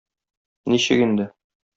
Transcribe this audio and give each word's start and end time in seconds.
Ничек 0.71 1.01
инде?! 1.05 1.29